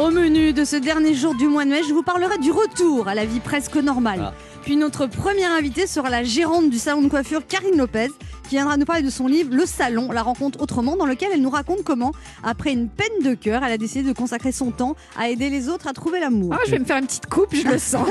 Au 0.00 0.08
menu 0.10 0.54
de 0.54 0.64
ce 0.64 0.76
dernier 0.76 1.12
jour 1.12 1.34
du 1.34 1.46
mois 1.46 1.66
de 1.66 1.70
mai, 1.70 1.82
je 1.86 1.92
vous 1.92 2.02
parlerai 2.02 2.38
du 2.38 2.50
retour 2.50 3.06
à 3.06 3.14
la 3.14 3.26
vie 3.26 3.38
presque 3.38 3.76
normale. 3.76 4.20
Ah. 4.22 4.34
Puis 4.62 4.76
notre 4.76 5.04
première 5.04 5.52
invitée 5.52 5.86
sera 5.86 6.08
la 6.08 6.24
gérante 6.24 6.70
du 6.70 6.78
salon 6.78 7.02
de 7.02 7.08
coiffure, 7.08 7.46
Karine 7.46 7.76
Lopez, 7.76 8.08
qui 8.50 8.56
viendra 8.56 8.76
nous 8.76 8.84
parler 8.84 9.02
de 9.02 9.10
son 9.10 9.28
livre 9.28 9.54
Le 9.54 9.64
Salon, 9.64 10.10
la 10.10 10.22
rencontre 10.22 10.60
autrement, 10.60 10.96
dans 10.96 11.06
lequel 11.06 11.28
elle 11.32 11.40
nous 11.40 11.50
raconte 11.50 11.84
comment, 11.84 12.10
après 12.42 12.72
une 12.72 12.88
peine 12.88 13.22
de 13.24 13.34
cœur, 13.34 13.62
elle 13.62 13.70
a 13.70 13.78
décidé 13.78 14.02
de 14.08 14.12
consacrer 14.12 14.50
son 14.50 14.72
temps 14.72 14.96
à 15.16 15.28
aider 15.28 15.50
les 15.50 15.68
autres 15.68 15.86
à 15.86 15.92
trouver 15.92 16.18
l'amour. 16.18 16.52
Ah, 16.52 16.58
je 16.66 16.72
vais 16.72 16.80
me 16.80 16.84
faire 16.84 16.96
une 16.96 17.06
petite 17.06 17.26
coupe, 17.26 17.54
je 17.54 17.68
le 17.68 17.78
sens. 17.78 18.08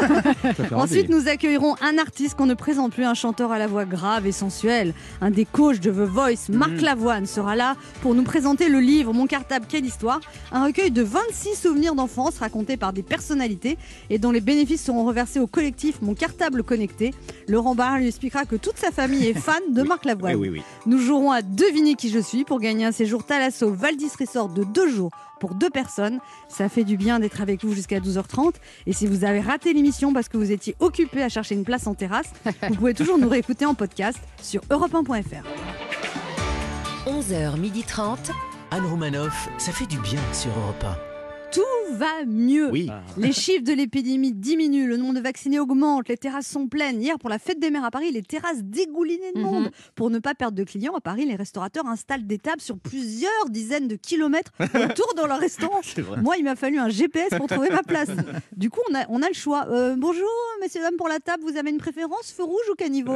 Ensuite, 0.72 1.10
nous 1.10 1.28
accueillerons 1.28 1.76
un 1.82 1.98
artiste 1.98 2.38
qu'on 2.38 2.46
ne 2.46 2.54
présente 2.54 2.94
plus, 2.94 3.04
un 3.04 3.16
chanteur 3.16 3.52
à 3.52 3.60
la 3.60 3.68
voix 3.68 3.84
grave 3.84 4.28
et 4.28 4.32
sensuelle. 4.32 4.94
Un 5.20 5.30
des 5.30 5.44
coachs 5.44 5.82
de 5.82 5.91
The 5.91 6.10
Voice, 6.10 6.48
Marc 6.48 6.80
Lavoine, 6.80 7.26
sera 7.26 7.58
là 7.58 7.76
pour 8.02 8.16
nous 8.16 8.24
présenter 8.24 8.70
le 8.70 8.80
livre 8.80 9.12
Mon 9.12 9.28
cartable, 9.28 9.66
quelle 9.68 9.86
histoire 9.86 10.21
Un 10.54 10.64
recueil 10.64 10.90
de 10.90 11.02
26 11.02 11.56
souvenirs 11.56 11.96
d'enfance 11.96 12.38
racontés 12.38 12.77
par 12.77 12.94
des 12.94 13.04
personnalités 13.04 13.77
et 14.10 14.20
dont 14.20 14.32
les 14.32 14.40
bénéfices 14.40 14.85
seront 14.85 15.04
reversés 15.04 15.41
au 15.41 15.48
collectif 15.48 16.02
Mon 16.02 16.13
cartable 16.13 16.63
connecté. 16.63 17.13
Laurent 17.49 17.76
Barra 17.76 17.99
lui 17.99 18.08
expliquera 18.08 18.46
que 18.46 18.55
toute 18.55 18.77
sa 18.77 18.91
famille 18.91 19.27
est 19.27 19.34
fan 19.38 19.60
de 19.71 19.84
Marc 19.84 20.05
Lavoine. 20.05 20.29
Oui, 20.36 20.50
oui. 20.50 20.62
Nous 20.86 21.00
jouerons 21.00 21.32
à 21.32 21.42
deviner 21.42 21.96
qui 21.96 22.10
je 22.10 22.20
suis 22.20 22.44
pour 22.44 22.60
gagner 22.60 22.86
un 22.86 22.92
séjour 22.92 23.24
Thalasso 23.24 23.72
Valdis 23.72 24.12
Resort 24.20 24.50
de 24.50 24.64
deux 24.64 24.90
jours 24.90 25.12
pour 25.40 25.55
deux 25.55 25.70
personnes. 25.70 26.20
Ça 26.48 26.70
fait 26.70 26.84
du 26.84 26.98
bien 26.98 27.20
d'être 27.20 27.42
avec 27.42 27.64
vous 27.64 27.74
jusqu'à 27.74 28.00
12h30. 28.00 28.55
Et 28.86 28.94
si 28.94 29.08
vous 29.08 29.24
avez 29.24 29.40
raté 29.40 29.74
l'émission 29.74 30.14
parce 30.14 30.30
que 30.30 30.38
vous 30.38 30.52
étiez 30.52 30.76
occupé 30.80 31.24
à 31.24 31.30
chercher 31.30 31.55
une 31.55 31.64
place 31.64 31.88
en 31.88 31.96
terrasse, 31.96 32.32
vous 32.68 32.76
pouvez 32.76 32.94
toujours 32.94 33.18
nous 33.18 33.30
réécouter 33.30 33.66
en 33.66 33.74
podcast 33.74 34.20
sur 34.42 34.62
europe1.fr. 34.70 35.44
11h30. 37.08 38.18
Anne 38.72 38.86
Romanoff, 38.86 39.50
ça 39.58 39.72
fait 39.72 39.88
du 39.88 39.98
bien 40.00 40.22
sur 40.34 40.52
Europe 40.52 41.09
Tout 41.52 41.62
va 41.94 42.26
mieux. 42.27 42.70
Oui. 42.71 42.89
Les 43.17 43.31
chiffres 43.31 43.63
de 43.63 43.73
l'épidémie 43.73 44.31
diminuent, 44.34 44.87
le 44.87 44.98
nombre 44.98 45.15
de 45.15 45.20
vaccinés 45.20 45.60
augmente, 45.60 46.07
les 46.07 46.18
terrasses 46.18 46.48
sont 46.48 46.68
pleines. 46.68 47.01
Hier, 47.01 47.18
pour 47.18 47.29
la 47.29 47.40
fête 47.40 47.60
des 47.60 47.71
mères 47.71 47.84
à 47.84 47.91
Paris, 47.91 48.12
les 48.12 48.21
terrasses 48.21 48.62
dégoulinaient 48.63 49.34
de 49.34 49.41
monde. 49.41 49.71
Pour 49.96 50.12
ne 50.12 50.20
pas 50.20 50.35
perdre 50.35 50.55
de 50.55 50.63
clients, 50.63 50.93
à 50.96 51.01
Paris, 51.01 51.26
les 51.26 51.35
restaurateurs 51.35 51.87
installent 51.87 52.27
des 52.27 52.37
tables 52.37 52.62
sur 52.62 52.77
plusieurs 52.77 53.49
dizaines 53.49 53.87
de 53.87 53.96
kilomètres 53.96 54.51
autour 54.59 55.13
de 55.15 55.27
leur 55.27 55.40
restaurant. 55.40 55.79
Moi, 56.21 56.37
il 56.37 56.43
m'a 56.43 56.55
fallu 56.55 56.77
un 56.77 56.90
GPS 56.90 57.29
pour 57.37 57.48
trouver 57.48 57.70
ma 57.70 57.84
place. 57.84 58.09
Du 58.55 58.70
coup, 58.70 58.81
on 58.91 58.96
a, 58.96 59.05
on 59.09 59.21
a 59.21 59.27
le 59.29 59.34
choix. 59.34 59.68
Euh, 59.70 59.96
bonjour, 59.98 60.27
messieurs, 60.62 60.81
dames, 60.81 60.98
pour 60.98 61.07
la 61.07 61.20
table, 61.20 61.43
vous 61.43 61.55
avez 61.57 61.70
une 61.70 61.77
préférence, 61.77 62.34
feu 62.35 62.43
rouge 62.43 62.70
ou 62.71 62.76
caniveau 62.76 63.15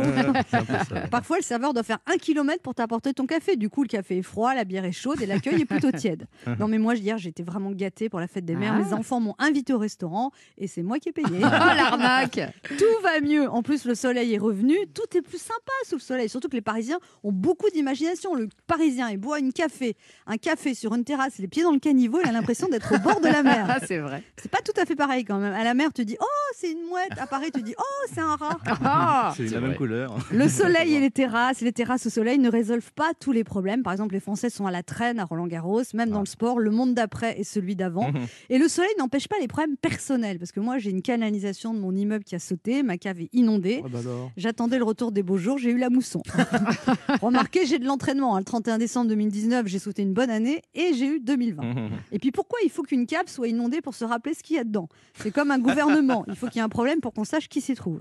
ça. 0.50 0.64
Parfois, 1.12 1.38
le 1.38 1.44
serveur 1.44 1.74
doit 1.74 1.84
faire 1.84 2.00
un 2.08 2.16
kilomètre 2.18 2.62
pour 2.62 2.74
t'apporter 2.74 3.14
ton 3.14 3.26
café. 3.26 3.58
Du 3.58 3.70
coup, 3.70 3.84
le 3.84 3.90
café 3.90 4.20
est 4.20 4.24
froid, 4.24 4.54
la 4.54 4.64
bière 4.64 4.86
est 4.86 4.94
chaude 4.94 5.22
et 5.22 5.26
l'accueil 5.26 5.62
est 5.62 5.66
plutôt 5.66 5.92
tiède. 5.92 6.26
Non, 6.60 6.68
mais 6.68 6.78
moi, 6.78 6.96
hier, 6.96 7.18
j'étais 7.18 7.44
vraiment 7.44 7.72
gâtée 7.72 8.10
pour 8.10 8.20
la 8.20 8.23
fête 8.28 8.46
des 8.46 8.56
mères. 8.56 8.74
Ah. 8.78 8.84
Mes 8.84 8.94
enfants 8.94 9.20
m'ont 9.20 9.36
invité 9.40 9.74
au 9.74 9.78
restaurant 9.80 10.32
et 10.58 10.68
c'est 10.68 10.84
moi 10.84 11.00
qui 11.00 11.10
ai 11.10 11.12
payé. 11.12 11.28
Oh, 11.44 11.76
l'arnaque 11.76 12.40
tout 12.78 13.02
va 13.04 13.20
mieux. 13.22 13.50
En 13.50 13.62
plus, 13.64 13.86
le 13.86 13.96
soleil 13.96 14.34
est 14.34 14.38
revenu. 14.38 14.76
Tout 14.94 15.18
est 15.18 15.22
plus 15.22 15.38
sympa 15.42 15.72
sous 15.88 15.96
le 15.96 16.02
soleil. 16.02 16.30
Surtout 16.30 16.48
que 16.50 16.56
les 16.56 16.62
Parisiens 16.62 17.00
ont 17.24 17.32
beaucoup 17.32 17.70
d'imagination. 17.70 18.36
Le 18.36 18.50
Parisien, 18.68 19.10
il 19.10 19.18
boit 19.18 19.40
une 19.40 19.54
café, 19.54 19.96
un 20.28 20.38
café 20.38 20.74
sur 20.74 20.94
une 20.96 21.04
terrasse, 21.04 21.38
les 21.40 21.48
pieds 21.48 21.64
dans 21.64 21.72
le 21.72 21.80
caniveau. 21.80 22.20
Il 22.24 22.30
a 22.30 22.32
l'impression 22.32 22.68
d'être 22.68 22.94
au 22.96 23.00
bord 23.00 23.20
de 23.22 23.28
la 23.28 23.44
mer. 23.44 23.66
Ah, 23.70 23.80
c'est 23.86 23.98
vrai. 24.00 24.24
C'est 24.38 24.52
pas 24.52 24.60
tout 24.64 24.80
à 24.80 24.86
fait 24.86 24.96
pareil 24.96 25.24
quand 25.26 25.40
même. 25.40 25.54
À 25.54 25.64
la 25.64 25.74
mer, 25.74 25.92
tu 25.94 26.06
dis 26.06 26.18
oh 26.22 26.26
c'est 26.56 26.72
une 26.72 26.84
mouette. 26.90 27.18
À 27.18 27.26
Paris, 27.28 27.50
tu 27.54 27.62
dis 27.64 27.74
oh 27.78 28.08
c'est 28.14 28.22
un 28.22 28.36
rat. 28.36 28.58
Ah, 28.84 29.34
C'est 29.36 29.46
la 29.46 29.60
vrai. 29.60 29.70
même 29.70 29.78
couleur. 29.78 30.16
Le 30.32 30.48
soleil 30.48 30.94
et 30.96 31.00
les 31.00 31.12
terrasses, 31.12 31.62
les 31.62 31.72
terrasses 31.72 32.06
au 32.06 32.10
soleil 32.10 32.38
ne 32.40 32.50
résolvent 32.50 32.92
pas 32.94 33.12
tous 33.20 33.32
les 33.32 33.44
problèmes. 33.44 33.82
Par 33.84 33.94
exemple, 33.94 34.14
les 34.14 34.20
Français 34.20 34.50
sont 34.50 34.66
à 34.68 34.72
la 34.72 34.84
traîne 34.84 35.20
à 35.20 35.26
Roland 35.26 35.48
Garros, 35.48 35.82
même 35.94 36.10
dans 36.10 36.20
le 36.20 36.26
sport, 36.26 36.60
le 36.60 36.72
monde 36.72 36.94
d'après 36.94 37.40
et 37.40 37.44
celui 37.44 37.76
d'avant. 37.76 38.12
Et 38.50 38.58
le 38.58 38.68
soleil 38.68 38.92
n'empêche 38.98 39.28
pas 39.28 39.38
les 39.40 39.48
problèmes 39.48 39.78
personnels, 39.78 40.40
parce 40.40 40.52
que 40.52 40.60
moi 40.60 40.78
j'ai 40.78 40.90
une 40.90 41.02
canalisation 41.02 41.74
de 41.74 41.80
mon 41.80 41.96
immeuble 41.96 42.24
qui 42.24 42.36
a 42.36 42.40
sauté, 42.40 42.84
ma 42.84 42.98
cave 42.98 43.22
est 43.22 43.30
inondée. 43.34 43.82
Ah 43.86 43.90
bah. 43.90 44.00
J'attendais 44.38 44.78
le 44.78 44.84
retour 44.84 45.12
des 45.12 45.24
beaux 45.24 45.38
jours, 45.38 45.58
j'ai 45.58 45.72
eu 45.72 45.78
la 45.78 45.90
mousson. 45.90 46.22
Remarquez, 47.22 47.66
j'ai 47.66 47.80
de 47.80 47.86
l'entraînement. 47.86 48.36
hein. 48.36 48.40
Le 48.40 48.46
31 48.46 48.78
décembre 48.78 49.10
2019, 49.10 49.68
j'ai 49.68 49.80
sauté 49.80 50.02
une 50.02 50.14
bonne 50.14 50.30
année 50.30 50.62
et 50.74 50.94
j'ai 50.94 51.08
eu 51.08 51.20
2020. 51.20 51.64
Et 52.12 52.20
puis 52.20 52.32
pourquoi 52.32 52.60
il 52.64 52.70
faut 52.70 52.84
qu'une 52.84 53.06
cave 53.06 53.28
soit 53.28 53.48
inondée 53.48 53.82
pour 53.82 53.96
se 53.96 54.06
rappeler 54.06 54.34
ce 54.34 54.44
qu'il 54.44 54.56
y 54.56 54.60
a 54.60 54.64
dedans? 54.64 54.88
C'est 55.16 55.32
comme 55.32 55.52
un 55.52 55.60
gouvernement. 55.60 56.26
Il 56.28 56.36
faut 56.36 56.48
qu'il 56.48 56.58
y 56.58 56.60
ait 56.60 56.64
un 56.64 56.70
problème 56.70 57.00
pour 57.02 57.14
qu'on 57.14 57.24
sache 57.24 57.48
qui 57.50 57.62
s'y 57.62 57.76
trouve. 57.76 57.98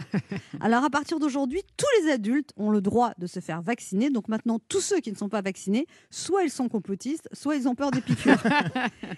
Alors 0.60 0.84
à 0.84 0.90
partir 0.90 1.18
d'aujourd'hui, 1.18 1.60
tous 1.76 1.86
les 2.04 2.12
adultes 2.12 2.50
ont 2.56 2.70
le 2.70 2.80
droit 2.80 3.12
de 3.18 3.26
se 3.26 3.40
faire 3.40 3.62
vacciner. 3.62 4.10
Donc 4.10 4.28
maintenant, 4.28 4.58
tous 4.68 4.80
ceux 4.80 5.00
qui 5.00 5.10
ne 5.12 5.16
sont 5.16 5.28
pas 5.28 5.42
vaccinés, 5.42 5.86
soit 6.10 6.42
ils 6.44 6.50
sont 6.50 6.68
complotistes, 6.68 7.28
soit 7.32 7.56
ils 7.56 7.68
ont 7.68 7.74
peur 7.74 7.90
des 7.90 8.00
piqûres. 8.00 8.42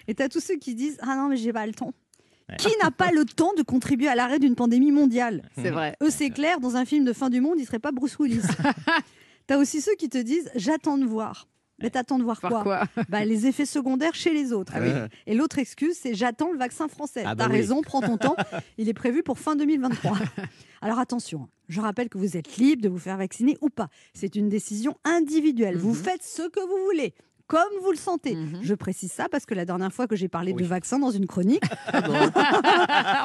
Et 0.07 0.15
t'as 0.15 0.29
tous 0.29 0.39
ceux 0.41 0.55
qui 0.57 0.75
disent 0.75 0.84
Ah 1.01 1.15
non, 1.15 1.29
mais 1.29 1.37
j'ai 1.37 1.53
pas 1.53 1.65
le 1.65 1.73
temps. 1.73 1.93
Qui 2.59 2.69
n'a 2.81 2.91
pas 2.91 3.11
le 3.11 3.25
temps 3.25 3.53
de 3.57 3.63
contribuer 3.63 4.07
à 4.07 4.13
l'arrêt 4.13 4.37
d'une 4.37 4.53
pandémie 4.55 4.91
mondiale 4.91 5.49
c'est 5.57 5.71
vrai. 5.71 5.95
eux, 6.03 6.11
c'est 6.11 6.29
clair, 6.29 6.59
dans 6.59 6.75
un 6.75 6.85
film 6.85 7.03
de 7.03 7.11
fin 7.11 7.31
du 7.31 7.41
monde, 7.41 7.55
il 7.57 7.65
serait 7.65 7.79
pas 7.79 7.91
Bruce 7.91 8.19
Willis. 8.19 8.43
T'as 9.47 9.57
aussi 9.57 9.81
ceux 9.81 9.95
qui 9.95 10.09
te 10.09 10.17
disent 10.19 10.51
j'attends 10.55 10.97
de 10.97 11.05
voir. 11.05 11.47
Mais 11.81 11.89
t'attends 11.89 12.17
de 12.17 12.23
voir 12.23 12.39
Par 12.39 12.51
quoi, 12.51 12.63
quoi 12.63 13.03
bah, 13.09 13.25
Les 13.25 13.47
effets 13.47 13.65
secondaires 13.65 14.15
chez 14.15 14.33
les 14.33 14.53
autres. 14.53 14.71
Ah 14.75 14.79
oui. 14.81 14.91
Et 15.27 15.33
l'autre 15.35 15.59
excuse, 15.59 15.97
c'est 15.99 16.13
j'attends 16.13 16.51
le 16.51 16.57
vaccin 16.57 16.87
français. 16.87 17.23
Ah 17.25 17.35
bah 17.35 17.45
T'as 17.45 17.51
oui. 17.51 17.57
raison, 17.57 17.81
prends 17.81 18.01
ton 18.01 18.17
temps. 18.17 18.35
Il 18.77 18.87
est 18.87 18.93
prévu 18.93 19.23
pour 19.23 19.39
fin 19.39 19.55
2023. 19.55 20.17
Alors 20.81 20.99
attention, 20.99 21.49
je 21.67 21.81
rappelle 21.81 22.09
que 22.09 22.17
vous 22.17 22.37
êtes 22.37 22.57
libre 22.57 22.81
de 22.81 22.89
vous 22.89 22.99
faire 22.99 23.17
vacciner 23.17 23.57
ou 23.61 23.69
pas. 23.69 23.89
C'est 24.13 24.35
une 24.35 24.49
décision 24.49 24.95
individuelle. 25.03 25.77
Vous 25.77 25.93
faites 25.93 26.23
ce 26.23 26.47
que 26.47 26.59
vous 26.61 26.85
voulez. 26.85 27.13
Comme 27.47 27.61
vous 27.83 27.91
le 27.91 27.97
sentez. 27.97 28.33
Mhm. 28.35 28.59
Je 28.63 28.73
précise 28.73 29.11
ça 29.11 29.27
parce 29.29 29.45
que 29.45 29.53
la 29.53 29.65
dernière 29.65 29.93
fois 29.93 30.07
que 30.07 30.15
j'ai 30.15 30.27
parlé 30.27 30.51
Oui. 30.53 30.63
de 30.63 30.67
vaccin 30.67 30.97
dans 30.97 31.11
une 31.11 31.27
chronique, 31.27 31.61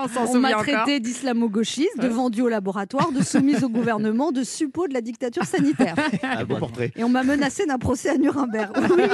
On 0.03 0.09
s'en 0.09 0.23
on 0.25 0.27
souvient 0.27 0.41
m'a 0.57 0.63
traité 0.63 1.01
d'islamo-gauchiste, 1.01 1.99
de 1.99 2.09
vendu 2.09 2.43
au 2.43 2.49
laboratoire, 2.49 3.13
de 3.13 3.23
soumise 3.23 3.65
au 3.65 3.69
gouvernement, 3.69 4.31
de 4.33 4.43
suppôt 4.45 4.87
de 4.89 4.95
la 4.95 5.01
dictature 5.01 5.45
sanitaire. 5.45 5.95
Un 6.23 6.45
beau 6.45 6.57
portrait. 6.57 6.93
Et 6.97 7.05
on 7.05 7.09
m'a 7.09 7.23
menacé 7.23 7.65
d'un 7.67 7.79
procès 7.79 8.11
à 8.11 8.19
Nuremberg. 8.19 8.77
Oui. 8.97 9.05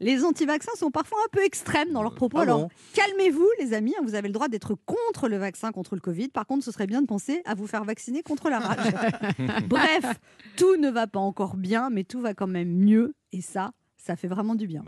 Les 0.00 0.24
anti-vaccins 0.24 0.72
sont 0.76 0.90
parfois 0.90 1.18
un 1.24 1.28
peu 1.30 1.44
extrêmes 1.44 1.90
dans 1.92 2.02
leurs 2.02 2.14
propos. 2.14 2.38
Ah 2.38 2.42
Alors 2.42 2.60
bon 2.62 2.68
calmez-vous, 2.94 3.46
les 3.60 3.72
amis. 3.74 3.94
hein, 3.98 4.02
Vous 4.04 4.14
avez 4.14 4.28
le 4.28 4.34
droit 4.34 4.48
d'être 4.48 4.74
contre 4.86 5.28
le 5.28 5.36
vaccin 5.36 5.70
contre 5.72 5.94
le 5.94 6.00
Covid. 6.00 6.28
Par 6.28 6.46
contre, 6.46 6.64
ce 6.64 6.72
serait 6.72 6.86
bien 6.86 7.02
de 7.02 7.06
penser 7.06 7.42
à 7.44 7.54
vous 7.54 7.66
faire 7.66 7.84
vacciner 7.84 8.22
contre 8.22 8.50
la 8.50 8.58
rage. 8.58 8.92
Bref, 9.68 10.04
tout 10.56 10.76
ne 10.76 10.90
va 10.90 11.06
pas 11.06 11.20
encore 11.20 11.56
bien, 11.56 11.88
mais 11.90 12.04
tout 12.04 12.20
va 12.20 12.34
quand 12.34 12.46
même 12.46 12.68
mieux. 12.68 13.14
Et 13.32 13.40
ça, 13.40 13.72
ça 14.04 14.16
fait 14.16 14.28
vraiment 14.28 14.54
du 14.54 14.66
bien. 14.66 14.84